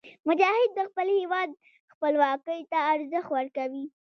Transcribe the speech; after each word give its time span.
مجاهد 0.27 0.69
د 0.77 0.79
خپل 0.89 1.07
هېواد 1.21 1.49
خپلواکۍ 1.93 2.61
ته 2.71 2.77
ارزښت 2.93 3.29
ورکوي. 3.31 3.85